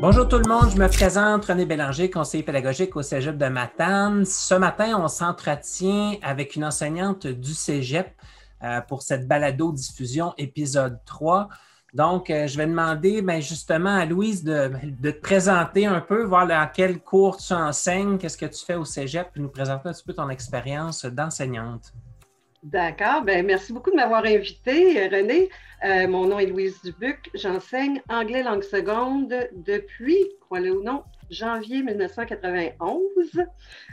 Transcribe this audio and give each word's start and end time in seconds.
Bonjour 0.00 0.26
tout 0.26 0.38
le 0.38 0.48
monde, 0.48 0.70
je 0.70 0.78
me 0.78 0.88
présente 0.88 1.44
René 1.44 1.66
Bélanger, 1.66 2.08
conseiller 2.08 2.42
pédagogique 2.42 2.96
au 2.96 3.02
Cégep 3.02 3.36
de 3.36 3.48
Matane. 3.48 4.24
Ce 4.24 4.54
matin, 4.54 4.98
on 4.98 5.08
s'entretient 5.08 6.14
avec 6.22 6.56
une 6.56 6.64
enseignante 6.64 7.26
du 7.26 7.52
Cégep 7.52 8.10
euh, 8.64 8.80
pour 8.80 9.02
cette 9.02 9.28
balado-diffusion 9.28 10.32
épisode 10.38 11.00
3. 11.04 11.50
Donc, 11.92 12.30
euh, 12.30 12.46
je 12.46 12.56
vais 12.56 12.66
demander 12.66 13.20
ben, 13.20 13.42
justement 13.42 13.94
à 13.94 14.06
Louise 14.06 14.42
de, 14.42 14.72
te 15.02 15.20
présenter 15.20 15.84
un 15.84 16.00
peu, 16.00 16.24
voir 16.24 16.46
dans 16.46 16.66
quel 16.72 17.00
cours 17.00 17.36
tu 17.36 17.52
enseignes, 17.52 18.16
qu'est-ce 18.16 18.38
que 18.38 18.46
tu 18.46 18.64
fais 18.64 18.76
au 18.76 18.86
Cégep, 18.86 19.28
puis 19.32 19.42
nous 19.42 19.50
présenter 19.50 19.90
un 19.90 19.92
petit 19.92 20.04
peu 20.04 20.14
ton 20.14 20.30
expérience 20.30 21.04
d'enseignante. 21.04 21.92
D'accord. 22.62 23.22
Ben, 23.22 23.44
merci 23.46 23.72
beaucoup 23.72 23.90
de 23.90 23.96
m'avoir 23.96 24.24
invité, 24.24 25.08
René. 25.08 25.48
Euh, 25.82 26.06
mon 26.06 26.26
nom 26.26 26.38
est 26.38 26.46
Louise 26.46 26.78
Dubuc. 26.82 27.30
J'enseigne 27.34 28.02
anglais 28.10 28.42
langue 28.42 28.62
seconde 28.62 29.34
depuis, 29.54 30.18
croyez-le 30.40 30.76
ou 30.76 30.82
non, 30.82 31.02
janvier 31.30 31.82
1991. 31.82 33.00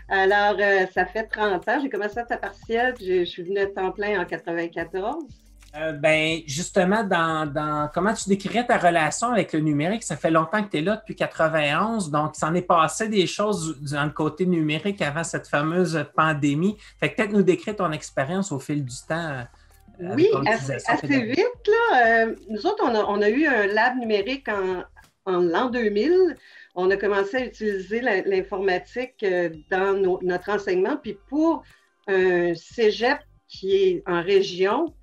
Alors, 0.09 0.57
euh, 0.59 0.85
ça 0.87 1.05
fait 1.05 1.23
30 1.27 1.67
ans. 1.69 1.79
J'ai 1.81 1.89
commencé 1.89 2.19
à 2.19 2.23
ta 2.23 2.35
partielle, 2.35 2.93
je 2.99 3.23
suis 3.23 3.43
venue 3.43 3.59
à 3.59 3.67
temps 3.67 3.91
plein 3.91 4.21
en 4.21 4.25
94. 4.25 5.46
Euh, 5.79 5.91
ben, 5.91 6.39
justement, 6.47 7.03
dans, 7.03 7.89
comment 7.93 8.13
tu 8.13 8.29
décrirais 8.29 8.65
ta 8.65 8.77
relation 8.77 9.31
avec 9.31 9.53
le 9.53 9.59
numérique? 9.59 10.03
Ça 10.03 10.15
fait 10.15 10.31
longtemps 10.31 10.63
que 10.63 10.69
tu 10.69 10.77
es 10.77 10.81
là 10.81 10.95
depuis 10.95 11.15
91, 11.15 12.09
donc 12.09 12.35
ça 12.35 12.47
en 12.47 12.55
est 12.55 12.61
passé 12.61 13.09
des 13.09 13.27
choses 13.27 13.79
dans 13.91 14.05
le 14.05 14.11
côté 14.11 14.45
numérique 14.45 15.01
avant 15.01 15.23
cette 15.23 15.47
fameuse 15.47 16.03
pandémie. 16.15 16.77
Fait 16.99 17.11
que 17.11 17.17
peut-être 17.17 17.31
nous 17.31 17.43
décrire 17.43 17.75
ton 17.75 17.91
expérience 17.91 18.51
au 18.51 18.59
fil 18.59 18.83
du 18.83 18.95
temps. 19.07 19.45
Euh, 20.01 20.15
oui, 20.15 20.29
assez, 20.47 20.77
vite. 21.07 21.67
Là, 21.67 22.05
euh, 22.05 22.35
nous 22.49 22.65
autres, 22.65 22.83
on 22.83 23.21
a, 23.21 23.29
eu 23.29 23.45
un 23.45 23.67
lab 23.67 23.97
numérique 23.97 24.47
en, 24.47 24.83
en 25.25 25.39
l'an 25.39 25.69
2000. 25.69 26.37
On 26.75 26.89
a 26.89 26.97
commencé 26.97 27.37
à 27.37 27.45
utiliser 27.45 28.01
l'informatique 28.01 29.23
dans 29.69 30.19
notre 30.21 30.49
enseignement. 30.49 30.97
Puis 30.97 31.17
pour 31.27 31.63
un 32.07 32.53
cégep 32.55 33.19
qui 33.47 33.75
est 33.75 34.03
en 34.05 34.21
région, 34.21 34.93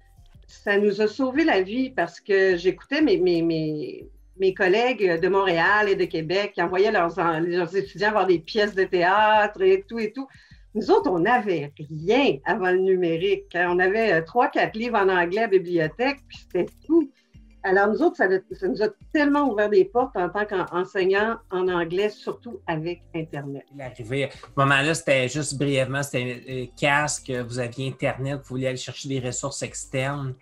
ça 0.63 0.79
nous 0.79 1.01
a 1.01 1.09
sauvé 1.09 1.45
la 1.45 1.63
vie 1.63 1.91
parce 1.91 2.21
que 2.21 2.57
j'écoutais 2.57 3.03
mes, 3.03 3.19
mes, 3.19 4.07
mes, 4.39 4.55
collègues 4.55 5.21
de 5.21 5.29
Montréal 5.29 5.89
et 5.89 5.97
de 5.97 6.05
Québec 6.05 6.53
qui 6.55 6.63
envoyaient 6.63 6.93
leurs, 6.93 7.15
leurs, 7.41 7.77
étudiants 7.77 8.13
voir 8.13 8.27
des 8.27 8.39
pièces 8.39 8.75
de 8.75 8.85
théâtre 8.85 9.63
et 9.63 9.85
tout 9.89 9.99
et 9.99 10.13
tout. 10.13 10.29
Nous 10.75 10.91
autres, 10.91 11.11
on 11.11 11.21
n'avait 11.21 11.73
rien 11.79 12.39
avant 12.45 12.71
le 12.71 12.79
numérique. 12.79 13.47
On 13.55 13.79
avait 13.79 14.13
euh, 14.13 14.23
trois, 14.23 14.49
quatre 14.49 14.77
livres 14.77 14.99
en 14.99 15.09
anglais 15.09 15.39
à 15.39 15.43
la 15.43 15.49
bibliothèque, 15.49 16.19
puis 16.29 16.39
c'était 16.39 16.67
tout. 16.85 17.11
Alors, 17.67 17.89
nous 17.89 18.03
autres, 18.03 18.17
ça, 18.17 18.29
nous 18.69 18.83
a 18.83 18.89
tellement 19.11 19.51
ouvert 19.51 19.71
des 19.71 19.87
portes 19.87 20.15
en 20.17 20.29
tant 20.29 20.45
qu'enseignants 20.45 21.39
en 21.51 21.67
anglais, 21.69 22.11
surtout 22.11 22.61
avec 22.67 23.03
Internet. 23.15 23.65
L'arrivée, 23.75 24.25
à 24.25 24.31
ce 24.31 24.37
moment-là, 24.59 24.95
c'était 24.95 25.29
juste 25.29 25.57
brièvement, 25.57 26.03
c'était 26.03 26.43
euh, 26.47 26.67
casque, 26.79 27.31
vous 27.31 27.59
aviez 27.59 27.89
Internet, 27.89 28.41
vous 28.43 28.49
vouliez 28.51 28.67
aller 28.67 28.77
chercher 28.77 29.09
des 29.09 29.19
ressources 29.19 29.63
externes. 29.63 30.35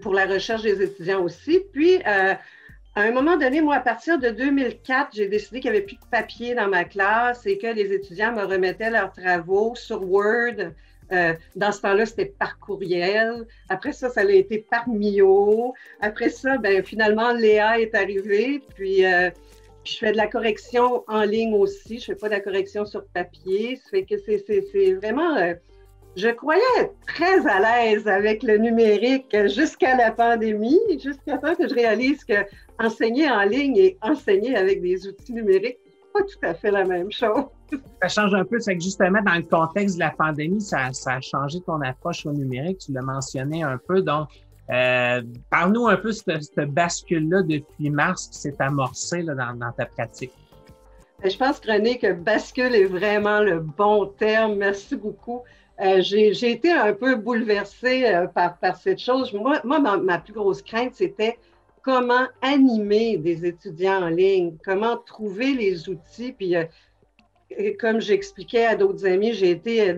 Pour 0.00 0.14
la 0.14 0.26
recherche 0.26 0.62
des 0.62 0.82
étudiants 0.82 1.22
aussi. 1.22 1.60
Puis, 1.72 1.96
euh, 2.06 2.34
à 2.94 3.00
un 3.00 3.10
moment 3.10 3.36
donné, 3.36 3.60
moi, 3.60 3.76
à 3.76 3.80
partir 3.80 4.18
de 4.18 4.30
2004, 4.30 5.10
j'ai 5.14 5.28
décidé 5.28 5.60
qu'il 5.60 5.70
n'y 5.70 5.76
avait 5.78 5.86
plus 5.86 5.96
de 5.96 6.04
papier 6.10 6.54
dans 6.54 6.68
ma 6.68 6.84
classe 6.84 7.46
et 7.46 7.56
que 7.56 7.68
les 7.68 7.92
étudiants 7.92 8.32
me 8.32 8.44
remettaient 8.44 8.90
leurs 8.90 9.12
travaux 9.12 9.74
sur 9.74 10.02
Word 10.02 10.72
euh, 11.12 11.34
dans 11.56 11.72
ce 11.72 11.80
temps-là, 11.82 12.06
c'était 12.06 12.26
par 12.38 12.58
courriel. 12.58 13.46
Après 13.68 13.92
ça, 13.92 14.08
ça 14.08 14.20
a 14.20 14.24
été 14.24 14.58
par 14.58 14.88
Mio. 14.88 15.74
Après 16.00 16.30
ça, 16.30 16.56
ben, 16.58 16.82
finalement, 16.82 17.32
Léa 17.32 17.80
est 17.80 17.94
arrivée. 17.94 18.62
Puis, 18.74 19.04
euh, 19.04 19.30
je 19.84 19.96
fais 19.98 20.12
de 20.12 20.16
la 20.16 20.26
correction 20.26 21.04
en 21.08 21.22
ligne 21.22 21.54
aussi. 21.54 21.98
Je 21.98 22.12
ne 22.12 22.14
fais 22.14 22.20
pas 22.20 22.28
de 22.28 22.34
la 22.34 22.40
correction 22.40 22.86
sur 22.86 23.04
papier. 23.06 23.76
Ça 23.76 23.90
fait 23.90 24.04
que 24.04 24.16
c'est 24.18 24.94
vraiment. 24.94 25.54
Je 26.16 26.28
croyais 26.28 26.62
être 26.78 26.94
très 27.06 27.46
à 27.46 27.60
l'aise 27.60 28.06
avec 28.06 28.42
le 28.42 28.58
numérique 28.58 29.34
jusqu'à 29.46 29.96
la 29.96 30.10
pandémie, 30.12 30.78
jusqu'à 31.02 31.38
temps 31.38 31.54
que 31.54 31.68
je 31.68 31.74
réalise 31.74 32.24
que 32.24 32.34
enseigner 32.78 33.30
en 33.30 33.42
ligne 33.42 33.76
et 33.76 33.98
enseigner 34.02 34.56
avec 34.56 34.82
des 34.82 35.06
outils 35.06 35.32
numériques, 35.32 35.78
pas 36.12 36.20
tout 36.20 36.46
à 36.46 36.54
fait 36.54 36.70
la 36.70 36.84
même 36.84 37.10
chose. 37.10 37.44
Ça 38.02 38.08
change 38.08 38.34
un 38.34 38.44
peu, 38.44 38.58
c'est 38.60 38.76
que 38.76 38.82
justement, 38.82 39.22
dans 39.22 39.34
le 39.34 39.42
contexte 39.42 39.96
de 39.96 40.00
la 40.00 40.10
pandémie, 40.10 40.60
ça, 40.60 40.90
a 41.06 41.20
changé 41.20 41.60
ton 41.60 41.80
approche 41.80 42.26
au 42.26 42.32
numérique, 42.32 42.78
tu 42.78 42.92
l'as 42.92 43.02
mentionné 43.02 43.62
un 43.62 43.78
peu. 43.78 44.02
Donc, 44.02 44.28
euh, 44.70 45.22
parle-nous 45.50 45.86
un 45.86 45.96
peu 45.96 46.10
de 46.10 46.14
cette, 46.40 46.70
bascule-là 46.70 47.42
depuis 47.42 47.90
mars 47.90 48.28
qui 48.28 48.38
s'est 48.38 48.56
amorcée 48.60 49.22
dans, 49.22 49.72
ta 49.76 49.86
pratique. 49.86 50.32
Ben, 51.22 51.30
je 51.30 51.38
pense, 51.38 51.60
René, 51.60 51.98
que 51.98 52.12
bascule 52.12 52.74
est 52.74 52.84
vraiment 52.84 53.40
le 53.40 53.60
bon 53.60 54.06
terme. 54.06 54.56
Merci 54.56 54.96
beaucoup. 54.96 55.42
Euh, 55.82 56.00
j'ai 56.00 56.50
été 56.50 56.70
un 56.70 56.92
peu 56.92 57.16
bouleversée 57.16 58.06
euh, 58.06 58.28
par, 58.28 58.76
cette 58.76 59.00
chose. 59.00 59.32
Moi, 59.32 59.60
ma, 59.64 60.18
plus 60.18 60.32
grosse 60.32 60.62
crainte, 60.62 60.94
c'était 60.94 61.38
comment 61.82 62.26
animer 62.40 63.16
des 63.16 63.44
étudiants 63.44 64.04
en 64.04 64.08
ligne, 64.08 64.56
comment 64.64 64.96
trouver 64.96 65.54
les 65.54 65.88
outils. 65.88 66.32
Puis, 66.32 66.54
euh, 66.54 66.64
comme 67.80 68.00
j'expliquais 68.00 68.66
à 68.66 68.76
d'autres 68.76 69.04
amis, 69.06 69.32
j'ai 69.32 69.50
été 69.50 69.96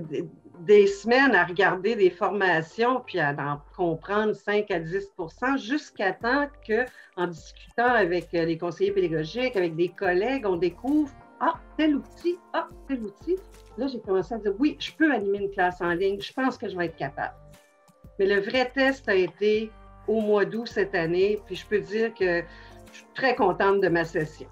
des 0.60 0.86
semaines 0.86 1.34
à 1.34 1.44
regarder 1.44 1.96
des 1.96 2.08
formations, 2.08 3.02
puis 3.04 3.20
à 3.20 3.34
en 3.38 3.60
comprendre 3.76 4.32
5 4.32 4.70
à 4.70 4.80
10% 4.80 5.58
jusqu'à 5.58 6.12
temps 6.12 6.48
qu'en 6.66 7.26
discutant 7.26 7.92
avec 7.92 8.32
les 8.32 8.56
conseillers 8.56 8.92
pédagogiques, 8.92 9.56
avec 9.56 9.76
des 9.76 9.88
collègues, 9.90 10.46
on 10.46 10.56
découvre 10.56 11.12
Ah, 11.46 11.60
tel 11.76 11.96
outil, 11.96 12.38
ah, 12.54 12.68
tel 12.88 13.02
outil. 13.02 13.36
Là, 13.76 13.86
j'ai 13.86 14.00
commencé 14.00 14.32
à 14.32 14.38
dire 14.38 14.52
Oui, 14.58 14.76
je 14.78 14.92
peux 14.92 15.12
animer 15.12 15.38
une 15.38 15.50
classe 15.50 15.80
en 15.82 15.90
ligne, 15.90 16.18
je 16.18 16.32
pense 16.32 16.56
que 16.56 16.70
je 16.70 16.76
vais 16.76 16.86
être 16.86 16.96
capable. 16.96 17.34
Mais 18.18 18.24
le 18.24 18.40
vrai 18.40 18.70
test 18.74 19.06
a 19.10 19.14
été 19.14 19.70
au 20.08 20.22
mois 20.22 20.46
d'août 20.46 20.66
cette 20.66 20.94
année. 20.94 21.38
Puis 21.44 21.56
je 21.56 21.66
peux 21.66 21.80
dire 21.80 22.14
que 22.14 22.42
je 22.92 22.96
suis 22.96 23.06
très 23.14 23.34
contente 23.34 23.82
de 23.82 23.88
ma 23.88 24.04
session. 24.04 24.46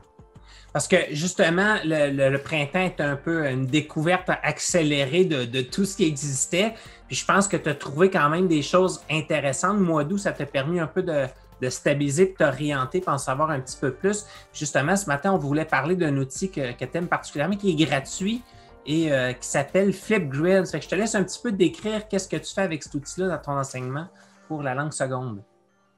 Parce 0.75 0.87
que 0.87 0.97
justement, 1.13 1.77
le, 1.85 2.37
printemps 2.39 2.81
est 2.81 3.01
un 3.01 3.17
peu 3.17 3.47
une 3.47 3.67
découverte 3.67 4.31
accélérée 4.43 5.25
de, 5.25 5.63
tout 5.63 5.87
ce 5.87 5.97
qui 5.97 6.05
existait. 6.05 6.75
Puis 7.07 7.17
je 7.17 7.25
pense 7.25 7.49
que 7.49 7.57
tu 7.57 7.71
as 7.71 7.75
trouvé 7.75 8.11
quand 8.11 8.29
même 8.29 8.49
des 8.49 8.63
choses 8.63 9.03
intéressantes. 9.11 9.79
Le 9.79 9.85
mois 9.85 10.05
d'août, 10.05 10.19
ça 10.19 10.33
t'a 10.33 10.47
permis 10.47 10.81
un 10.81 10.87
peu 10.87 11.03
de, 11.03 11.27
stabiliser, 11.69 12.27
de 12.27 12.33
t'orienter, 12.33 13.01
pour 13.01 13.13
en 13.13 13.19
savoir 13.19 13.51
un 13.51 13.61
petit 13.61 13.77
peu 13.77 13.93
plus. 13.93 14.27
Justement, 14.53 14.97
ce 14.97 15.07
matin, 15.07 15.33
on 15.33 15.39
voulait 15.39 15.65
parler 15.65 15.97
d'un 15.97 16.17
outil 16.17 16.51
que, 16.51 16.73
tu 16.73 16.89
aimes 16.95 17.09
particulièrement, 17.09 17.57
qui 17.57 17.71
est 17.71 17.87
gratuit 17.87 18.43
et 18.87 19.13
euh, 19.13 19.33
qui 19.33 19.47
s'appelle 19.47 19.93
Flipgrid. 19.93 20.67
je 20.67 20.89
te 20.89 20.95
laisse 20.95 21.15
un 21.15 21.23
petit 21.23 21.41
peu 21.41 21.53
décrire 21.53 22.09
qu'est-ce 22.09 22.29
que 22.29 22.37
tu 22.37 22.53
fais 22.53 22.63
avec 22.63 22.83
cet 22.83 22.95
outil-là 22.95 23.29
dans 23.29 23.39
ton 23.39 23.53
enseignement 23.53 24.09
pour 24.49 24.63
la 24.63 24.75
langue 24.75 24.93
seconde. 24.93 25.43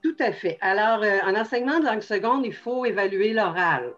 Tout 0.02 0.16
à 0.20 0.32
fait. 0.32 0.58
Alors, 0.60 1.02
euh, 1.02 1.18
en 1.24 1.34
enseignement 1.34 1.80
de 1.80 1.86
langue 1.86 2.02
seconde, 2.02 2.44
il 2.44 2.52
faut 2.52 2.84
évaluer 2.84 3.32
l'oral. 3.32 3.94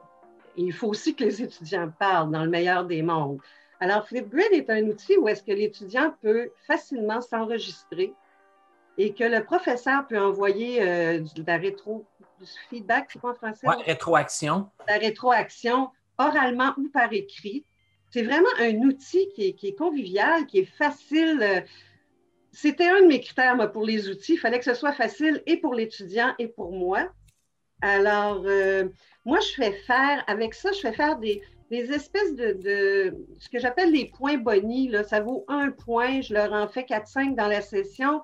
Il 0.56 0.72
faut 0.72 0.88
aussi 0.88 1.14
que 1.14 1.24
les 1.24 1.42
étudiants 1.42 1.90
parlent 1.98 2.30
dans 2.30 2.44
le 2.44 2.50
meilleur 2.50 2.84
des 2.84 3.02
mondes. 3.02 3.40
Alors, 3.80 4.06
Flipgrid 4.06 4.52
est 4.52 4.70
un 4.70 4.84
outil 4.84 5.16
où 5.18 5.28
est-ce 5.28 5.42
que 5.42 5.52
l'étudiant 5.52 6.14
peut 6.22 6.50
facilement 6.66 7.20
s'enregistrer 7.20 8.14
et 8.98 9.12
que 9.12 9.24
le 9.24 9.44
professeur 9.44 10.06
peut 10.06 10.18
envoyer 10.18 10.82
euh, 10.82 11.20
de 11.20 11.44
la 11.46 11.58
rétro, 11.58 12.06
du 12.40 12.46
feedback, 12.68 13.08
c'est 13.12 13.18
quoi 13.18 13.32
en 13.32 13.34
français? 13.34 13.66
Oui, 13.66 13.74
rétroaction. 13.84 14.68
La 14.88 14.98
rétroaction 14.98 15.90
oralement 16.18 16.72
ou 16.78 16.88
par 16.88 17.12
écrit. 17.12 17.64
C'est 18.10 18.22
vraiment 18.22 18.48
un 18.58 18.74
outil 18.76 19.28
qui 19.34 19.56
est, 19.62 19.78
convivial, 19.78 20.46
qui 20.46 20.60
est 20.60 20.76
facile. 20.78 21.40
Euh, 21.42 21.60
c'était 22.52 22.88
un 22.88 23.02
de 23.02 23.06
mes 23.06 23.20
critères 23.20 23.70
pour 23.72 23.84
les 23.84 24.08
outils. 24.08 24.34
Il 24.34 24.38
fallait 24.38 24.58
que 24.58 24.64
ce 24.64 24.74
soit 24.74 24.92
facile 24.92 25.42
et 25.46 25.58
pour 25.58 25.74
l'étudiant 25.74 26.34
et 26.38 26.48
pour 26.48 26.72
moi. 26.72 27.08
Alors, 27.82 28.42
euh, 28.46 28.88
moi, 29.24 29.38
je 29.40 29.52
fais 29.54 29.72
faire, 29.72 30.24
avec 30.26 30.54
ça, 30.54 30.72
je 30.72 30.80
fais 30.80 30.92
faire 30.92 31.18
des, 31.18 31.42
espèces 31.70 32.34
de, 32.34 33.14
ce 33.38 33.48
que 33.50 33.58
j'appelle 33.58 33.92
les 33.92 34.06
points 34.06 34.38
bonnies. 34.38 34.88
Là. 34.88 35.04
Ça 35.04 35.20
vaut 35.20 35.44
un 35.48 35.70
point. 35.70 36.22
Je 36.22 36.32
leur 36.32 36.52
en 36.52 36.68
fais 36.68 36.82
4-5 36.82 37.34
dans 37.34 37.48
la 37.48 37.60
session. 37.60 38.22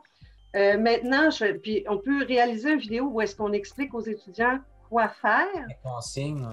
Euh, 0.55 0.79
maintenant, 0.79 1.29
puis 1.63 1.85
on 1.89 1.99
peut 1.99 2.25
réaliser 2.25 2.73
une 2.73 2.79
vidéo 2.79 3.07
où 3.07 3.21
est-ce 3.21 3.35
qu'on 3.35 3.53
explique 3.53 3.95
aux 3.95 4.03
étudiants 4.03 4.59
quoi 4.93 5.09
faire. 5.09 5.47
Les 5.69 5.77
consignes, 5.83 6.47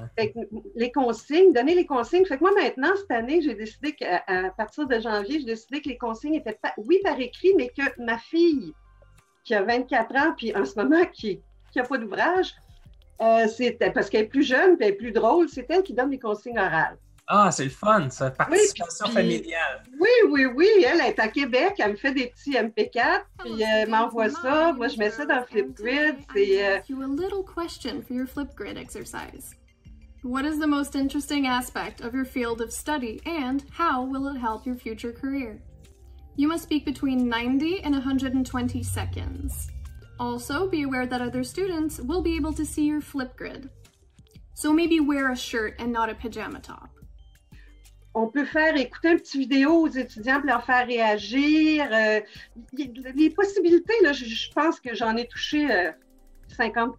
Les 0.76 0.92
consignes, 0.92 1.52
donner 1.52 1.76
les 1.76 1.86
consignes. 1.86 2.26
Fait 2.26 2.38
que 2.38 2.44
moi, 2.44 2.54
maintenant, 2.54 2.96
cette 2.96 3.12
année, 3.12 3.42
j'ai 3.42 3.54
décidé 3.54 3.94
qu'à 3.94 4.24
partir 4.56 4.88
de 4.88 4.98
janvier, 4.98 5.40
j'ai 5.40 5.46
décidé 5.46 5.82
que 5.82 5.90
les 5.90 5.98
consignes 5.98 6.36
étaient, 6.36 6.58
pas, 6.62 6.74
oui, 6.78 7.00
par 7.04 7.20
écrit, 7.20 7.54
mais 7.58 7.68
que 7.68 8.02
ma 8.02 8.18
fille, 8.18 8.74
qui 9.44 9.54
a 9.54 9.64
24 9.64 10.16
ans, 10.16 10.34
puis 10.38 10.56
en 10.56 10.64
ce 10.64 10.80
moment, 10.80 11.06
qui 11.12 11.42
n'a 11.76 11.84
pas 11.84 11.98
d'ouvrage, 11.98 12.56
euh, 13.22 13.46
parce 13.94 14.10
qu'elle 14.10 14.24
est 14.24 14.28
plus 14.28 14.44
jeune, 14.44 14.78
puis 14.78 14.88
elle 14.88 14.94
est 14.94 14.98
plus 14.98 15.12
drôle, 15.12 15.50
c'est 15.50 15.70
elle 15.70 15.84
qui 15.84 15.94
donne 15.94 16.12
les 16.12 16.20
consignes 16.20 16.58
orales. 16.60 16.98
Ah, 17.32 17.52
c'est 17.52 17.66
le 17.66 17.70
fun, 17.70 18.10
ça, 18.10 18.32
participation 18.32 19.06
familiale. 19.06 19.84
Oui, 20.00 20.10
oui, 20.30 20.48
oui. 20.48 20.68
Elle 20.84 21.00
est 21.02 21.20
à 21.20 21.28
Québec, 21.28 21.76
elle 21.78 21.92
me 21.92 21.96
fait 21.96 22.12
des 22.12 22.28
petits 22.28 22.54
MP4, 22.54 23.22
puis 23.38 23.62
elle 23.62 23.88
m'envoie 23.88 24.32
ça. 24.32 24.74
Moi, 24.74 24.88
je 24.88 24.98
mets 24.98 25.12
ça 25.12 25.28
dans 25.28 25.44
Flipgrid. 25.44 26.16
C'est. 26.34 26.84
You 26.90 27.04
a 27.04 27.08
little 27.08 27.44
question 27.44 28.02
for 28.02 28.16
your 28.16 28.26
Flipgrid 28.26 28.78
exercise. 28.78 29.54
What 30.24 30.44
is 30.44 30.58
the 30.58 30.66
most 30.66 30.96
interesting 30.96 31.46
aspect 31.46 32.02
of 32.02 32.16
your 32.16 32.26
field 32.26 32.62
of 32.62 32.74
study 32.74 33.22
and 33.28 33.64
how 33.72 34.04
will 34.04 34.28
it 34.28 34.40
help 34.40 34.66
your 34.66 34.76
future 34.76 35.14
career? 35.14 35.62
You 36.36 36.48
must 36.48 36.64
speak 36.64 36.84
between 36.84 37.30
90 37.30 37.84
and 37.84 37.94
120 37.94 38.82
seconds. 38.82 39.68
Also, 40.20 40.68
be 40.68 40.82
aware 40.82 41.06
that 41.06 41.22
other 41.22 41.44
students 41.44 42.00
will 42.00 42.24
be 42.24 42.36
able 42.36 42.54
to 42.54 42.66
see 42.66 42.86
your 42.86 43.02
Flipgrid. 43.02 43.70
So 44.56 44.74
maybe 44.74 45.00
wear 45.00 45.32
a 45.32 45.38
shirt 45.38 45.76
and 45.80 45.94
not 45.94 46.10
a 46.10 46.16
pajama 46.16 46.60
top. 46.60 46.90
On 48.16 48.28
peut 48.28 48.46
faire 48.46 48.76
écouter 48.76 49.12
une 49.12 49.20
petite 49.20 49.40
vidéo 49.40 49.72
aux 49.72 49.88
étudiants 49.88 50.40
pour 50.40 50.48
leur 50.48 50.64
faire 50.64 50.86
réagir. 50.88 51.88
Euh, 51.92 52.20
les 53.16 53.30
possibilités, 53.30 53.94
je, 54.14 54.52
pense 54.54 54.80
que 54.80 54.96
j'en 54.96 55.16
ai 55.16 55.28
touché 55.28 55.72
euh, 55.72 55.92
50 56.48 56.96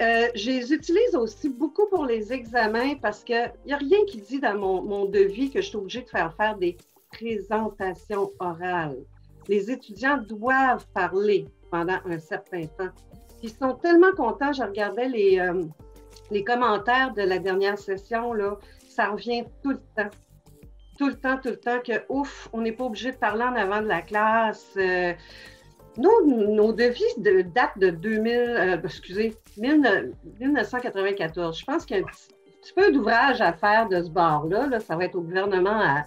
euh, 0.00 0.28
je 0.34 0.50
les 0.50 0.72
utilise 0.72 1.14
aussi 1.14 1.50
beaucoup 1.50 1.86
pour 1.88 2.06
les 2.06 2.32
examens 2.32 2.94
parce 3.02 3.22
qu'il 3.22 3.52
n'y 3.66 3.72
a 3.74 3.76
rien 3.76 3.98
qui 4.06 4.22
dit 4.22 4.40
dans 4.40 4.56
mon, 4.58 4.82
mon, 4.82 5.04
devis 5.04 5.50
que 5.50 5.60
je 5.60 5.68
suis 5.68 5.76
obligée 5.76 6.00
de 6.00 6.08
faire 6.08 6.34
faire 6.36 6.56
des 6.56 6.78
présentations 7.12 8.32
orales. 8.38 8.96
Les 9.46 9.70
étudiants 9.70 10.16
doivent 10.16 10.86
parler 10.94 11.46
pendant 11.70 11.98
un 12.06 12.18
certain 12.18 12.66
temps. 12.66 12.90
Ils 13.42 13.50
sont 13.50 13.74
tellement 13.74 14.12
contents. 14.12 14.52
Je 14.52 14.62
regardais 14.62 15.08
les, 15.08 15.38
euh, 15.38 16.42
commentaires 16.44 17.12
de 17.12 17.22
la 17.22 17.38
dernière 17.38 17.78
session, 17.78 18.32
ça 18.90 19.06
revient 19.06 19.44
tout 19.62 19.70
le 19.70 19.80
temps. 19.96 20.10
Tout 20.98 21.08
le 21.08 21.14
temps, 21.14 21.38
tout 21.38 21.48
le 21.48 21.56
temps 21.56 21.80
que, 21.80 22.04
ouf, 22.08 22.48
on 22.52 22.60
n'est 22.60 22.72
pas 22.72 22.84
obligé 22.84 23.12
de 23.12 23.16
parler 23.16 23.44
en 23.44 23.54
avant 23.54 23.80
de 23.80 23.86
la 23.86 24.02
classe. 24.02 24.74
Euh, 24.76 25.14
nos, 25.96 26.26
nos 26.26 26.72
devis 26.72 27.04
de, 27.18 27.42
datent 27.42 27.78
de 27.78 27.90
2000, 27.90 28.32
euh, 28.32 28.76
excusez, 28.84 29.36
1994. 29.56 31.58
Je 31.58 31.64
pense 31.64 31.86
qu'il 31.86 31.96
y 31.96 32.00
a 32.00 32.02
un 32.02 32.06
petit, 32.06 32.74
peu 32.74 32.92
d'ouvrage 32.92 33.40
à 33.40 33.54
faire 33.54 33.88
de 33.88 34.02
ce 34.02 34.10
bord-là. 34.10 34.66
Là. 34.66 34.80
Ça 34.80 34.96
va 34.96 35.06
être 35.06 35.14
au 35.14 35.22
gouvernement 35.22 35.80
à, 35.80 36.02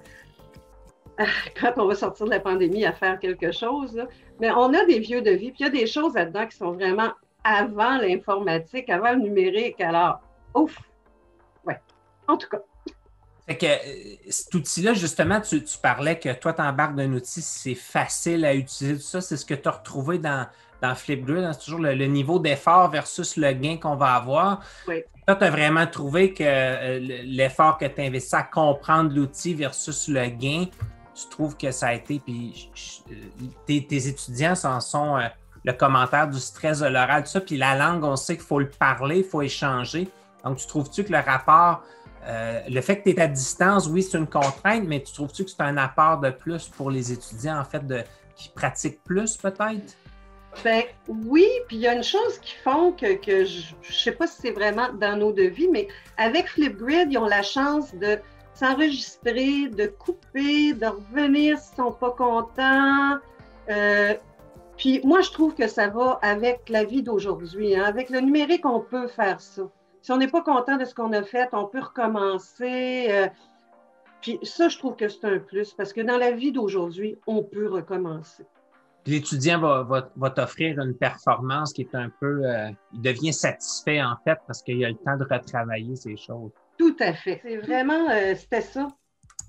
quand 1.60 1.74
on 1.78 1.88
va 1.88 1.96
sortir 1.96 2.28
de 2.28 2.32
la 2.32 2.40
pandémie 2.40 2.86
à 2.86 2.92
faire 2.92 3.20
quelque 3.20 3.52
chose. 3.52 4.00
Mais 4.40 4.52
on 4.52 4.74
a 4.74 4.86
des 4.86 5.00
vieux 5.00 5.22
devis, 5.22 5.52
puis 5.52 5.62
il 5.62 5.64
y 5.64 5.68
a 5.68 5.72
des 5.72 5.88
choses 5.88 6.14
là-dedans 6.14 6.46
qui 6.46 6.58
sont 6.58 6.74
vraiment 6.74 7.12
avant 7.44 7.98
l'informatique, 7.98 8.90
avant 8.90 9.12
le 9.12 9.20
numérique. 9.20 9.82
Alors, 9.82 10.20
ouf! 10.54 10.78
Ouais. 11.66 11.80
En 12.28 12.38
tout 12.38 12.50
cas. 12.50 12.60
Fait 13.48 13.58
que 13.58 13.66
euh, 13.66 14.16
cet 14.30 14.54
outil-là, 14.56 14.94
justement, 14.94 15.42
tu, 15.42 15.64
tu, 15.64 15.78
parlais 15.78 16.18
que 16.18 16.32
toi, 16.34 16.54
tu 16.54 16.62
embarques 16.62 16.96
d'un 16.96 17.12
outil, 17.12 17.42
c'est 17.42 17.76
facile 17.76 18.46
à 18.46 18.54
utiliser, 18.54 18.96
tout 18.96 19.02
ça. 19.02 19.22
C'est 19.22 19.38
ce 19.38 19.46
que 19.46 19.54
tu 19.54 19.68
as 19.68 19.72
retrouvé 19.72 20.18
dans, 20.18 20.48
dans 20.82 20.96
Flipgrid. 20.96 21.44
Hein? 21.44 21.54
C'est 21.54 21.66
toujours 21.66 21.82
le, 21.82 21.94
le 21.94 22.06
niveau 22.06 22.40
d'effort 22.40 22.90
versus 22.90 23.36
le 23.36 23.52
gain 23.52 23.78
qu'on 23.78 23.96
va 23.96 24.16
avoir. 24.16 24.62
Oui. 24.88 25.04
Toi, 25.28 25.36
tu 25.36 25.44
as 25.46 25.50
vraiment 25.50 25.88
trouvé 25.88 26.34
que 26.34 26.44
euh, 26.46 27.00
l'effort 27.24 27.78
que 27.78 27.86
tu 27.86 28.02
investis 28.02 28.34
à 28.34 28.44
comprendre 28.44 29.14
l'outil 29.14 29.54
versus 29.54 30.10
le 30.10 30.28
gain, 30.28 30.66
tu 31.16 31.30
trouves 31.30 31.56
que 31.56 31.72
ça 31.72 31.88
a 31.88 31.94
été, 31.94 32.20
puis 32.20 32.70
je, 32.74 33.14
tes, 33.66 33.86
tes, 33.86 34.08
étudiants 34.08 34.56
s'en 34.56 34.82
sont 34.82 35.18
euh, 35.18 35.28
le 35.64 35.74
commentaire 35.74 36.28
du 36.28 36.40
stress 36.40 36.80
de 36.80 36.88
l'oral, 36.88 37.24
tout 37.24 37.30
ça, 37.30 37.42
puis 37.42 37.58
la 37.58 37.76
langue, 37.76 38.04
on 38.04 38.18
sait 38.18 38.36
qu'il 38.36 38.46
faut 38.46 38.60
le 38.60 38.70
parler, 38.70 39.20
il 39.20 39.24
faut 39.24 39.42
échanger. 39.42 40.10
Donc, 40.44 40.58
tu 40.58 40.68
trouves-tu 40.68 41.06
que 41.06 41.12
le 41.14 41.20
rapport 41.20 41.84
euh, 42.26 42.62
le 42.70 42.82
fait 42.82 43.00
que 43.00 43.10
tu 43.10 43.16
es 43.16 43.22
à 43.22 43.28
distance, 43.28 43.88
oui, 43.88 44.04
c'est 44.04 44.18
une 44.18 44.28
contrainte, 44.28 44.84
mais 44.86 45.02
tu 45.02 45.14
trouves-tu 45.14 45.44
que 45.46 45.50
c'est 45.50 45.62
un 45.62 45.78
apport 45.78 46.20
de 46.20 46.30
plus 46.30 46.68
pour 46.68 46.90
les 46.90 47.12
étudiants, 47.12 47.60
en 47.60 47.66
fait, 47.66 47.82
qui 48.36 48.50
pratiquent 48.50 49.04
plus, 49.04 49.38
peut-être? 49.38 49.96
Ben 50.64 50.84
oui, 51.08 51.48
puis 51.68 51.78
il 51.78 51.82
y 51.82 51.88
a 51.88 51.96
une 51.96 52.04
chose 52.04 52.38
qui 52.40 52.54
font 52.64 52.92
que, 52.92 53.16
que 53.16 53.44
je 53.44 53.74
ne 53.74 53.94
sais 53.94 54.12
pas 54.12 54.28
si 54.28 54.42
c'est 54.42 54.52
vraiment 54.52 54.90
dans 54.94 55.18
nos 55.18 55.32
devis, 55.32 55.68
mais 55.68 55.88
avec 56.18 56.48
Flipgrid, 56.48 57.12
ils 57.12 57.18
ont 57.18 57.26
la 57.26 57.42
chance 57.42 57.94
de 57.96 58.20
s'enregistrer, 58.54 59.68
de 59.70 59.88
couper, 59.88 60.74
de 60.74 60.86
revenir 60.86 61.58
s'ils 61.58 61.80
ne 61.80 61.90
sont 61.90 61.92
pas 61.92 62.12
contents. 62.12 63.18
Euh, 63.70 64.14
puis 64.78 65.02
moi, 65.04 65.22
je 65.22 65.32
trouve 65.32 65.56
que 65.56 65.68
ça 65.68 65.88
va 65.88 66.20
avec 66.22 66.70
la 66.70 66.84
vie 66.84 67.02
d'aujourd'hui. 67.02 67.76
Hein. 67.76 67.84
Avec 67.84 68.10
le 68.10 68.20
numérique, 68.20 68.66
on 68.66 68.80
peut 68.80 69.08
faire 69.08 69.42
ça. 69.42 69.64
Si 70.04 70.12
on 70.12 70.18
n'est 70.18 70.28
pas 70.28 70.42
content 70.42 70.76
de 70.76 70.84
ce 70.84 70.94
qu'on 70.94 71.14
a 71.14 71.24
fait, 71.24 71.48
on 71.54 71.66
peut 71.66 71.80
recommencer. 71.80 73.08
Euh, 73.10 73.28
puis 74.22 74.38
ça, 74.44 74.68
je 74.68 74.78
trouve 74.78 74.98
que 74.98 75.08
c'est 75.08 75.24
un 75.24 75.40
plus 75.40 75.74
parce 75.74 75.94
que 75.94 76.02
dans 76.02 76.18
la 76.18 76.32
vie 76.32 76.52
d'aujourd'hui, 76.52 77.18
on 77.26 77.42
peut 77.42 77.70
recommencer. 77.70 78.44
L'étudiant 79.06 79.60
va, 79.60 79.84
va, 79.84 80.12
va 80.18 80.30
t'offrir 80.30 80.78
une 80.80 80.94
performance 80.94 81.72
qui 81.72 81.84
est 81.84 81.96
un 81.96 82.10
peu. 82.20 82.42
Euh, 82.46 82.70
il 82.94 83.02
devient 83.02 83.32
satisfait 83.32 84.02
en 84.02 84.18
fait 84.26 84.38
parce 84.46 84.62
qu'il 84.62 84.84
a 84.84 84.90
le 84.90 84.96
temps 84.96 85.16
de 85.16 85.24
retravailler 85.24 85.96
ces 85.96 86.18
choses. 86.18 86.52
Tout 86.78 86.98
à 87.00 87.14
fait. 87.14 87.40
C'est 87.42 87.58
vraiment, 87.58 88.10
euh, 88.10 88.36
c'était 88.36 88.62
ça. 88.62 88.90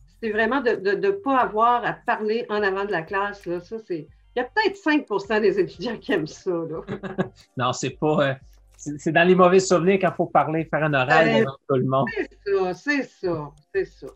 C'était 0.07 0.33
vraiment 0.33 0.61
de 0.61 0.71
ne 0.71 1.11
pas 1.11 1.39
avoir 1.39 1.85
à 1.85 1.95
parler 1.95 2.47
en 2.49 2.63
avant 2.63 2.85
de 2.85 2.93
la 2.93 3.03
classe. 3.03 3.45
Là. 3.47 3.59
Ça, 3.59 3.79
c'est. 3.85 4.07
Il 4.37 4.41
y 4.41 4.43
a 4.43 4.45
peut-être 4.45 4.77
5% 4.77 5.41
des 5.41 5.59
étudiants 5.59 5.97
qui 5.97 6.13
aiment 6.13 6.29
ça. 6.29 6.51
Là. 6.51 6.81
non, 7.57 7.73
c'est 7.73 7.99
pas. 7.99 8.31
Euh, 8.31 8.35
c'est 8.77 9.13
dans 9.13 9.27
les 9.27 9.35
mauvais 9.35 9.61
souvenirs 9.61 9.99
qu'il 9.99 10.13
faut 10.17 10.27
parler, 10.27 10.65
faire 10.65 10.85
un 10.85 10.95
oral 10.95 11.27
Ben, 11.27 11.41
devant 11.41 11.57
tout 11.69 11.77
le 11.77 11.87
monde. 11.87 12.07
C'est 12.15 12.29
ça, 12.45 12.75
c'est 12.75 13.03
ça, 13.03 13.53
c'est 13.75 13.85
ça. 13.85 14.07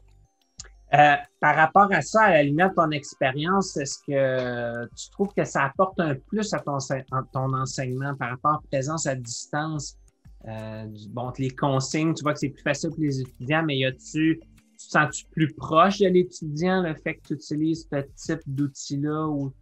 Euh, 0.95 1.17
par 1.39 1.55
rapport 1.55 1.93
à 1.93 2.01
ça, 2.01 2.23
à 2.23 2.31
la 2.31 2.43
limite, 2.43 2.75
ton 2.75 2.91
expérience, 2.91 3.77
est-ce 3.77 3.99
que 4.07 4.87
tu 4.97 5.11
trouves 5.11 5.35
que 5.37 5.45
ça 5.45 5.65
apporte 5.65 6.01
un 6.01 6.15
plus 6.15 6.55
à 6.55 6.61
ton, 6.61 6.79
à 6.79 7.23
ton 7.33 7.53
enseignement 7.55 8.15
par 8.15 8.31
rapport 8.31 8.53
à 8.53 8.61
présence 8.71 9.07
à 9.07 9.15
distance? 9.15 9.99
Euh, 10.47 10.87
bon, 11.11 11.31
les 11.39 11.51
consignes, 11.51 12.15
tu 12.15 12.23
vois 12.23 12.33
que 12.33 12.39
c'est 12.39 12.49
plus 12.49 12.63
facile 12.63 12.91
pour 12.91 13.01
les 13.01 13.21
étudiants, 13.21 13.65
mais 13.65 13.77
y 13.77 13.85
a-tu, 13.85 14.41
tu 14.41 14.77
te 14.77 14.83
sens-tu 14.83 15.27
plus 15.27 15.53
proche 15.53 15.99
de 15.99 16.09
l'étudiant, 16.09 16.83
le 16.83 16.95
fait 16.95 17.17
que 17.17 17.29
tu 17.29 17.35
utilises 17.35 17.87
ce 17.91 18.01
type 18.15 18.41
d'outil-là? 18.47 19.27
Ou... 19.27 19.53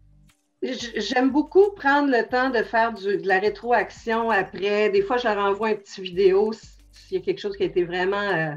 J'aime 0.62 1.30
beaucoup 1.30 1.70
prendre 1.72 2.10
le 2.10 2.26
temps 2.26 2.50
de 2.50 2.62
faire 2.62 2.92
du, 2.92 3.18
de 3.18 3.28
la 3.28 3.38
rétroaction 3.38 4.30
après. 4.30 4.90
Des 4.90 5.02
fois, 5.02 5.16
je 5.16 5.24
leur 5.28 5.38
envoie 5.38 5.70
une 5.70 5.78
petite 5.78 6.00
vidéo 6.00 6.52
s'il 6.52 7.18
y 7.18 7.20
a 7.20 7.24
quelque 7.24 7.40
chose 7.40 7.56
qui 7.56 7.62
a 7.62 7.66
été 7.66 7.84
vraiment 7.84 8.16
euh, 8.16 8.54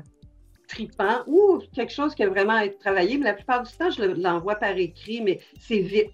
tripant 0.67 1.23
ou 1.27 1.59
quelque 1.73 1.91
chose 1.91 2.15
qui 2.15 2.23
a 2.23 2.29
vraiment 2.29 2.57
été 2.59 2.77
travaillé. 2.77 3.17
Mais 3.17 3.25
la 3.25 3.33
plupart 3.33 3.63
du 3.63 3.71
temps, 3.73 3.89
je 3.89 4.03
l'envoie 4.03 4.55
par 4.55 4.77
écrit, 4.77 5.21
mais 5.21 5.39
c'est 5.59 5.79
vite. 5.79 6.11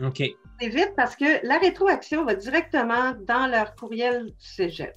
OK. 0.00 0.22
C'est 0.60 0.68
vite 0.68 0.92
parce 0.96 1.14
que 1.14 1.46
la 1.46 1.58
rétroaction 1.58 2.24
va 2.24 2.34
directement 2.34 3.14
dans 3.20 3.46
leur 3.46 3.76
courriel 3.76 4.26
du 4.26 4.32
cégep. 4.38 4.96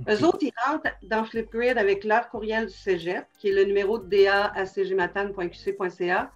Okay. 0.00 0.14
Eux 0.14 0.24
autres, 0.24 0.38
ils 0.42 0.52
rentrent 0.66 0.88
dans 1.02 1.24
Flipgrid 1.24 1.76
avec 1.76 2.04
leur 2.04 2.28
courriel 2.30 2.66
du 2.66 2.72
cégep, 2.72 3.26
qui 3.38 3.48
est 3.48 3.52
le 3.52 3.64
numéro 3.64 3.98
de 3.98 4.06
DA 4.06 4.46
à 4.54 4.64
cgmatane.qc.ca. 4.64 6.32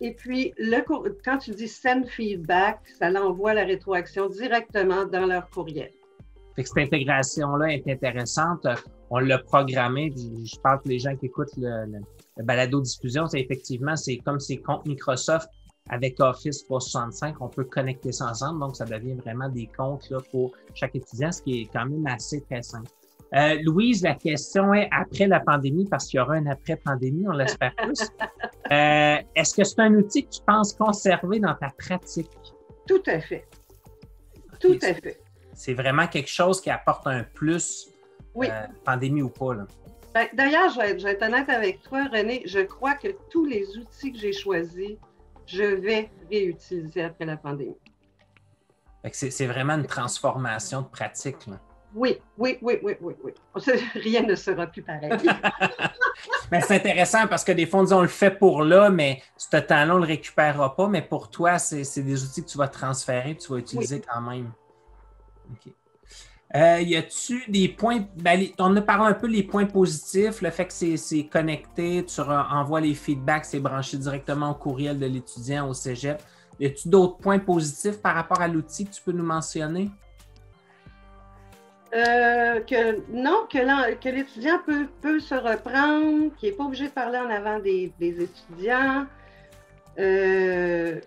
Et 0.00 0.12
puis, 0.12 0.52
le, 0.58 0.82
quand 1.24 1.38
tu 1.38 1.52
dis 1.52 1.68
send 1.68 2.04
feedback, 2.06 2.80
ça 2.98 3.10
l'envoie 3.10 3.54
la 3.54 3.64
rétroaction 3.64 4.28
directement 4.28 5.06
dans 5.06 5.26
leur 5.26 5.48
courriel. 5.50 5.90
Cette 6.56 6.76
intégration-là 6.76 7.74
est 7.74 7.88
intéressante. 7.88 8.66
On 9.10 9.18
l'a 9.18 9.38
programmé. 9.38 10.12
Je 10.16 10.58
parle 10.60 10.82
que 10.82 10.88
les 10.88 10.98
gens 10.98 11.14
qui 11.16 11.26
écoutent 11.26 11.56
le, 11.56 12.00
le 12.36 12.44
balado-diffusion, 12.44 13.26
c'est 13.26 13.40
effectivement, 13.40 13.96
c'est 13.96 14.18
comme 14.18 14.40
ces 14.40 14.58
comptes 14.58 14.86
Microsoft 14.86 15.48
avec 15.88 16.20
Office 16.20 16.64
365, 16.64 17.40
on 17.40 17.48
peut 17.48 17.64
connecter 17.64 18.12
ça 18.12 18.26
ensemble. 18.26 18.60
Donc, 18.60 18.76
ça 18.76 18.84
devient 18.84 19.14
vraiment 19.14 19.48
des 19.48 19.68
comptes 19.76 20.10
là, 20.10 20.18
pour 20.30 20.52
chaque 20.74 20.96
étudiant, 20.96 21.30
ce 21.30 21.42
qui 21.42 21.62
est 21.62 21.70
quand 21.72 21.86
même 21.86 22.06
assez 22.06 22.40
très 22.42 22.62
simple. 22.62 22.90
Euh, 23.36 23.58
Louise, 23.62 24.02
la 24.02 24.14
question 24.14 24.72
est 24.72 24.88
après 24.90 25.26
la 25.26 25.40
pandémie, 25.40 25.86
parce 25.86 26.06
qu'il 26.06 26.18
y 26.18 26.20
aura 26.20 26.34
un 26.34 26.46
après-pandémie, 26.46 27.26
on 27.28 27.32
l'espère 27.32 27.74
tous. 27.82 28.10
Euh, 28.72 29.18
Est-ce 29.34 29.54
que 29.54 29.62
c'est 29.62 29.80
un 29.80 29.94
outil 29.94 30.24
que 30.24 30.30
tu 30.30 30.40
penses 30.46 30.72
conserver 30.72 31.40
dans 31.40 31.54
ta 31.54 31.68
pratique? 31.70 32.30
Tout 32.86 33.02
à 33.06 33.20
fait. 33.20 33.46
Tout 34.58 34.72
okay. 34.72 34.86
à 34.86 34.94
fait. 34.94 35.20
C'est 35.52 35.74
vraiment 35.74 36.06
quelque 36.06 36.30
chose 36.30 36.60
qui 36.60 36.70
apporte 36.70 37.06
un 37.06 37.24
plus, 37.24 37.88
oui. 38.34 38.48
euh, 38.50 38.66
pandémie 38.84 39.22
ou 39.22 39.28
pas. 39.28 39.54
Ben, 40.14 40.28
D'ailleurs, 40.32 40.70
je, 40.70 40.98
je, 40.98 41.04
vais 41.04 41.12
être 41.12 41.22
honnête 41.22 41.48
avec 41.50 41.82
toi, 41.82 42.04
René. 42.10 42.42
Je 42.46 42.60
crois 42.60 42.94
que 42.94 43.08
tous 43.30 43.44
les 43.44 43.76
outils 43.76 44.12
que 44.12 44.18
j'ai 44.18 44.32
choisis, 44.32 44.96
je 45.46 45.62
vais 45.62 46.10
réutiliser 46.30 47.02
après 47.02 47.26
la 47.26 47.36
pandémie. 47.36 47.76
C'est 49.12 49.46
vraiment 49.46 49.74
une 49.74 49.86
transformation 49.86 50.82
de 50.82 50.88
pratique. 50.88 51.46
Là. 51.46 51.60
Oui, 51.96 52.18
oui, 52.36 52.58
oui, 52.60 52.78
oui, 52.82 52.94
oui, 53.00 53.14
oui. 53.24 53.32
Rien 53.94 54.22
ne 54.22 54.34
sera 54.34 54.66
plus 54.66 54.82
pareil. 54.82 55.10
mais 56.52 56.60
c'est 56.66 56.76
intéressant 56.76 57.26
parce 57.26 57.42
que 57.42 57.52
des 57.52 57.64
fois, 57.64 57.80
on 57.80 57.84
dit 57.84 57.94
on 57.94 58.02
le 58.02 58.08
fait 58.08 58.30
pour 58.30 58.62
là, 58.62 58.90
mais 58.90 59.22
ce 59.38 59.56
temps-là, 59.56 59.94
on 59.94 59.98
ne 59.98 60.02
le 60.02 60.08
récupérera 60.08 60.76
pas. 60.76 60.88
Mais 60.88 61.00
pour 61.00 61.30
toi, 61.30 61.58
c'est 61.58 62.02
des 62.02 62.22
outils 62.22 62.44
que 62.44 62.50
tu 62.50 62.58
vas 62.58 62.68
transférer 62.68 63.34
tu 63.36 63.50
vas 63.50 63.58
utiliser 63.58 63.96
oui. 63.96 64.02
quand 64.06 64.20
même. 64.20 64.52
OK. 65.50 65.72
Euh, 66.54 66.80
y 66.80 66.96
a-tu 66.96 67.50
des 67.50 67.68
points, 67.68 68.06
ben, 68.16 68.46
on 68.58 68.76
a 68.76 68.82
parlé 68.82 69.10
un 69.10 69.14
peu 69.14 69.26
les 69.26 69.42
points 69.42 69.66
positifs, 69.66 70.42
le 70.42 70.50
fait 70.50 70.66
que 70.66 70.96
c'est 70.96 71.24
connecté, 71.24 72.04
tu 72.04 72.20
envoies 72.20 72.80
les 72.80 72.94
feedbacks, 72.94 73.46
c'est 73.46 73.58
branché 73.58 73.96
directement 73.96 74.50
au 74.50 74.54
courriel 74.54 74.98
de 74.98 75.06
l'étudiant 75.06 75.68
au 75.68 75.74
cégep. 75.74 76.22
Y 76.60 76.66
a-tu 76.66 76.88
d'autres 76.88 77.16
points 77.16 77.40
positifs 77.40 78.00
par 78.00 78.14
rapport 78.14 78.40
à 78.40 78.48
l'outil 78.48 78.86
que 78.86 78.94
tu 78.94 79.02
peux 79.02 79.12
nous 79.12 79.24
mentionner? 79.24 79.90
Euh, 81.94 82.60
que 82.60 83.00
non, 83.10 83.46
que 83.48 84.08
l'étudiant 84.08 84.58
peut, 84.66 84.88
peut, 85.00 85.20
se 85.20 85.34
reprendre, 85.34 86.34
qu'il 86.36 86.50
n'est 86.50 86.56
pas 86.56 86.64
obligé 86.64 86.88
de 86.88 86.92
parler 86.92 87.18
en 87.18 87.30
avant 87.30 87.58
des, 87.60 87.92
étudiants. 88.00 89.06
Euh, 89.98 91.00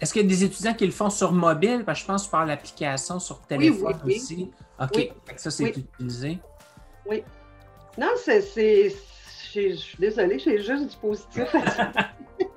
Est-ce 0.00 0.12
qu'il 0.12 0.22
y 0.22 0.24
a 0.24 0.28
des 0.28 0.44
étudiants 0.44 0.74
qui 0.74 0.86
le 0.86 0.92
font 0.92 1.10
sur 1.10 1.32
mobile? 1.32 1.84
Parce 1.84 1.98
que 1.98 2.02
je 2.02 2.06
pense 2.06 2.28
par 2.28 2.46
l'application 2.46 3.20
sur 3.20 3.42
téléphone 3.42 4.00
aussi. 4.06 4.50
OK, 4.80 5.12
ça, 5.36 5.50
c'est 5.50 5.76
utilisé. 5.76 6.38
Oui. 7.06 7.22
Non, 7.98 8.08
c'est. 8.16 8.40
Je 9.52 9.74
suis 9.74 9.98
désolée, 9.98 10.38
j'ai 10.38 10.62
juste 10.62 10.90
du 10.90 10.96
positif 10.96 11.44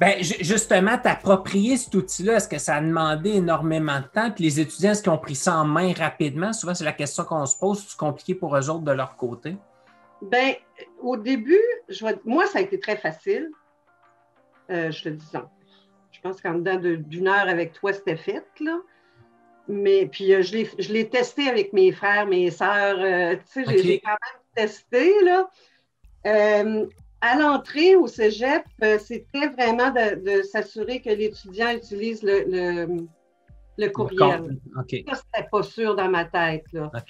ben, 0.00 0.22
justement, 0.22 0.96
t'approprier 0.96 1.76
cet 1.76 1.94
outil-là, 1.94 2.36
est-ce 2.36 2.48
que 2.48 2.56
ça 2.56 2.76
a 2.76 2.80
demandé 2.80 3.32
énormément 3.32 4.00
de 4.00 4.06
temps? 4.06 4.30
Puis 4.30 4.44
les 4.44 4.58
étudiants, 4.58 4.92
est-ce 4.92 5.02
qu'ils 5.02 5.12
ont 5.12 5.18
pris 5.18 5.34
ça 5.34 5.58
en 5.58 5.66
main 5.66 5.92
rapidement? 5.92 6.54
Souvent, 6.54 6.74
c'est 6.74 6.84
la 6.84 6.94
question 6.94 7.22
qu'on 7.24 7.44
se 7.44 7.58
pose. 7.58 7.84
C'est 7.86 7.98
compliqué 7.98 8.34
pour 8.34 8.56
eux 8.56 8.70
autres 8.70 8.84
de 8.84 8.92
leur 8.92 9.14
côté? 9.16 9.58
Ben, 10.22 10.54
au 11.02 11.18
début, 11.18 11.60
je 11.90 12.06
moi, 12.24 12.46
ça 12.46 12.60
a 12.60 12.62
été 12.62 12.80
très 12.80 12.96
facile. 12.96 13.50
Euh, 14.70 14.90
je 14.90 15.04
te 15.04 15.08
dis 15.10 15.26
ça. 15.26 15.50
Je 16.12 16.20
pense 16.22 16.40
qu'en 16.40 16.54
dedans 16.54 16.76
d'une 16.76 17.28
heure 17.28 17.48
avec 17.48 17.74
toi, 17.74 17.92
c'était 17.92 18.16
fait, 18.16 18.46
là. 18.58 18.78
Mais 19.68 20.06
puis, 20.06 20.32
euh, 20.32 20.40
je 20.42 20.92
l'ai 20.92 21.10
testé 21.10 21.46
avec 21.46 21.74
mes 21.74 21.92
frères, 21.92 22.26
mes 22.26 22.50
sœurs. 22.50 23.00
Euh, 23.00 23.36
tu 23.52 23.64
sais, 23.66 23.78
j'ai 23.82 24.00
quand 24.00 24.08
même 24.08 24.66
testé, 24.66 25.12
là 25.24 25.50
à 27.20 27.38
l'entrée 27.38 27.96
au 27.96 28.06
cégep, 28.06 28.64
euh, 28.82 28.98
c'était 28.98 29.48
vraiment 29.48 29.90
de, 29.90 30.42
s'assurer 30.42 31.00
que 31.00 31.10
l'étudiant 31.10 31.70
utilise 31.70 32.22
le, 32.22 33.06
le, 33.76 33.88
courriel. 33.90 34.58
Okay. 34.78 35.04
Ça, 35.08 35.16
c'était 35.16 35.48
pas 35.48 35.62
sûr 35.62 35.94
dans 35.96 36.08
ma 36.08 36.24
tête. 36.24 36.64
Là. 36.72 36.90
Ça 36.92 37.02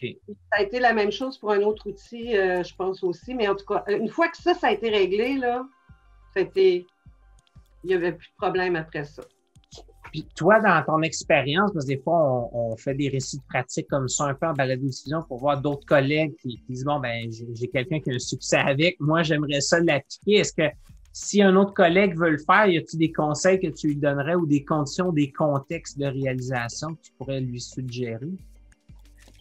a 0.53 0.63
été 0.63 0.81
la 0.81 0.93
même 0.93 1.13
chose 1.13 1.39
pour 1.39 1.53
un 1.53 1.63
autre 1.63 1.89
outil, 1.89 2.37
euh, 2.37 2.63
je 2.63 2.75
pense 2.75 3.03
aussi. 3.03 3.35
Mais 3.35 3.49
en 3.49 3.55
tout 3.55 3.67
cas, 3.67 3.85
une 3.89 4.09
fois 4.09 4.29
que 4.29 4.37
ça, 4.37 4.55
ça 4.55 4.69
a 4.69 4.73
été 4.73 4.89
réglé, 4.91 5.37
là, 5.37 5.65
été... 6.37 6.87
il 7.85 7.89
n'y 7.89 7.95
avait 7.95 8.13
plus 8.13 8.29
de 8.29 8.37
problème 8.37 8.77
après 8.77 9.05
ça. 9.05 9.23
Puis 10.13 10.27
toi, 10.35 10.61
dans 10.61 10.83
ton 10.85 11.03
expérience, 11.03 11.73
parce 11.73 11.85
que 11.85 11.93
des 11.93 11.99
fois, 11.99 12.49
on, 12.53 12.77
fait 12.77 12.95
des 12.95 13.09
récits 13.09 13.39
de 13.39 13.43
pratique 13.49 13.87
comme 13.89 14.09
ça 14.09 14.25
un 14.27 14.35
peu 14.35 14.47
en 14.47 14.53
balado-diffusion 14.53 15.23
pour 15.29 15.39
voir 15.39 15.61
d'autres 15.61 15.87
collègues 15.87 16.35
qui, 16.43 16.61
disent, 16.69 16.85
bon, 16.85 16.99
ben 16.99 17.31
j'ai 17.31 17.69
quelqu'un 17.69 18.01
qui 18.01 18.11
a 18.11 18.15
un 18.15 18.19
succès 18.19 18.57
avec, 18.57 18.99
moi, 19.01 19.23
j'aimerais 19.23 19.61
ça 19.61 19.79
l'appliquer. 19.81 20.39
Est-ce 20.39 20.53
que 20.53 20.69
si 21.13 21.43
un 21.43 21.55
autre 21.57 21.75
collègue 21.75 22.17
veut 22.17 22.31
le 22.31 22.39
faire, 22.39 22.67
y 22.67 22.77
a-t-il 22.77 22.99
des 22.99 23.13
conseils 23.13 23.61
que 23.61 23.69
tu 23.69 23.89
lui 23.89 23.97
donnerais 23.97 24.35
ou 24.35 24.47
des 24.47 24.65
conditions, 24.65 25.13
des 25.13 25.31
contextes 25.31 25.99
de 25.99 26.07
réalisation 26.07 26.95
que 26.95 27.01
tu 27.03 27.13
pourrais 27.13 27.41
lui 27.41 27.61
suggérer? 27.61 28.31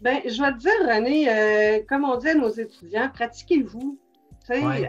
Bien, 0.01 0.21
je 0.25 0.41
vais 0.41 0.53
te 0.53 0.59
dire, 0.59 0.71
René, 0.81 1.29
euh, 1.29 1.83
comme 1.87 2.05
on 2.05 2.15
dit 2.17 2.29
à 2.29 2.35
nos 2.35 2.49
étudiants, 2.49 3.09
pratiquez-vous. 3.13 3.97
Euh, 4.51 4.85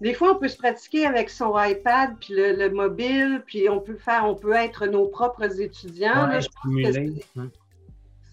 des 0.00 0.12
fois, 0.12 0.32
on 0.32 0.38
peut 0.38 0.48
se 0.48 0.58
pratiquer 0.58 1.06
avec 1.06 1.30
son 1.30 1.54
iPad 1.58 2.16
puis 2.20 2.34
le, 2.36 2.68
mobile, 2.68 3.42
puis 3.46 3.68
on 3.68 3.80
peut 3.80 3.96
faire, 3.96 4.26
on 4.26 4.34
peut 4.34 4.52
être 4.52 4.86
nos 4.86 5.08
propres 5.08 5.60
étudiants. 5.60 6.30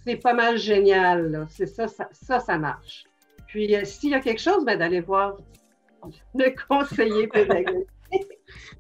c'est 0.04 0.18
pas 0.18 0.34
mal 0.34 0.58
génial. 0.58 1.48
C'est 1.50 1.68
ça, 1.68 1.88
ça, 1.88 2.40
ça, 2.40 2.58
marche. 2.58 3.06
Puis 3.48 3.76
euh, 3.76 3.86
s'il 3.86 4.10
y 4.10 4.14
a 4.14 4.20
quelque 4.20 4.42
chose, 4.42 4.66
ben, 4.66 4.78
d'aller 4.78 5.00
voir 5.00 5.38
le 6.36 6.54
conseiller 6.68 7.28
pédagogique. 7.28 7.88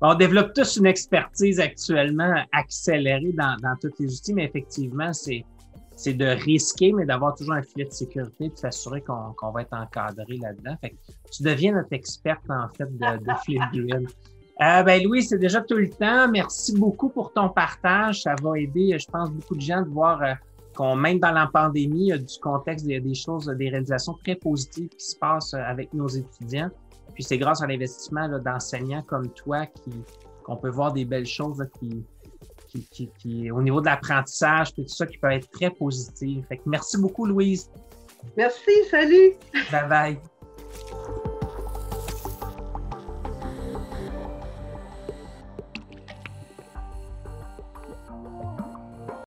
on 0.02 0.16
développe 0.16 0.54
tous 0.54 0.75
une 0.75 0.86
expertise 0.86 1.62
actuellement 1.62 2.36
accélérée 2.52 3.32
dans, 3.34 3.56
dans 3.62 3.75
tous 3.82 3.94
les 4.00 4.13
outils, 4.13 4.34
mais 4.34 4.44
effectivement, 4.44 5.13
c'est 5.13 5.46
c'est 5.96 6.14
de 6.14 6.26
risquer, 6.26 6.92
mais 6.94 7.06
d'avoir 7.06 7.36
toujours 7.36 7.54
un 7.54 7.62
filet 7.62 7.86
de 7.86 7.92
sécurité, 7.92 8.50
de 8.50 8.58
s'assurer 8.58 9.02
qu'on 9.02 9.52
va 9.52 9.62
être 9.62 9.74
encadré 9.74 10.38
là-dedans. 10.38 10.76
tu 11.32 11.44
deviens 11.44 11.74
notre 11.74 11.94
experte, 11.94 12.50
en 12.50 12.68
fait, 12.70 12.86
de, 12.86 13.18
de 13.18 13.32
Flipgrid. 13.44 14.08
Euh, 14.62 14.84
ben 14.84 15.04
Louis, 15.04 15.24
c'est 15.24 15.40
déjà 15.40 15.62
tout 15.62 15.76
le 15.76 15.90
temps. 15.90 16.30
Merci 16.30 16.78
beaucoup 16.78 17.10
pour 17.10 17.34
ton 17.34 17.50
partage. 17.50 18.22
Ça 18.22 18.36
va 18.42 18.60
aider, 18.60 18.98
je 19.00 19.08
pense, 19.08 19.32
beaucoup 19.32 19.56
de 19.56 19.62
gens 19.62 19.82
de 19.82 19.90
voir 19.90 20.22
euh, 20.22 20.34
qu'on, 20.76 20.96
même 20.96 21.20
dans 21.20 21.32
la 21.32 21.48
pandémie, 21.48 22.04
il 22.04 22.08
y 22.08 22.12
a 22.12 22.18
du 22.18 22.40
contexte, 22.40 22.86
il 22.86 22.94
y 22.94 22.96
a 22.96 23.00
des 23.00 23.16
choses, 23.16 23.48
des 23.48 23.70
réalisations 23.70 24.14
très 24.24 24.36
positives 24.36 24.90
qui 24.90 25.06
se 25.06 25.18
passent 25.18 25.54
euh, 25.56 25.64
avec 25.66 25.92
nos 25.94 26.08
étudiants. 26.08 26.70
Puis 27.16 27.24
c'est 27.24 27.38
grâce 27.38 27.62
à 27.62 27.68
l'investissement 27.68 28.28
d'enseignants 28.40 29.04
comme 29.04 29.30
toi 29.30 29.66
qu'on 30.44 30.56
peut 30.56 30.70
voir 30.70 30.94
des 30.94 31.06
belles 31.06 31.26
choses 31.26 31.64
qui, 31.80 32.04
qui, 32.92 33.51
au 33.51 33.62
niveau 33.62 33.82
de 33.82 33.86
l'apprentissage, 33.86 34.74
tout 34.74 34.88
ça 34.88 35.06
qui 35.06 35.18
peut 35.18 35.32
être 35.32 35.50
très 35.50 35.70
positif. 35.70 36.46
Fait 36.48 36.62
merci 36.65 36.98
beaucoup, 36.98 37.25
Louise. 37.25 37.70
Merci, 38.38 38.72
salut. 38.89 39.34
Bye 39.72 39.89
bye. 39.89 40.20